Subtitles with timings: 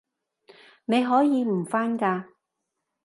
[0.85, 2.25] 你可以唔返㗎